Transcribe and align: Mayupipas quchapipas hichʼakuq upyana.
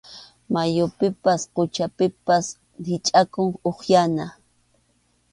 Mayupipas 0.53 1.41
quchapipas 1.53 2.45
hichʼakuq 2.85 3.51
upyana. 3.69 4.25